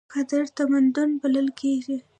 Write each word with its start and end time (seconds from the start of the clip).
قدرتمند 0.13 0.97
بلل 1.21 1.47
کېږي. 1.59 1.97